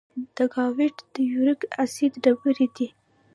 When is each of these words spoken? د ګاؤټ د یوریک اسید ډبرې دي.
د 0.35 0.37
ګاؤټ 0.53 0.95
د 1.13 1.15
یوریک 1.31 1.61
اسید 1.83 2.13
ډبرې 2.23 2.67
دي. 2.75 2.87